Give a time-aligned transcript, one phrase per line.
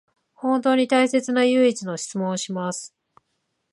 [0.33, 2.95] 本当に大切な唯一の質問をします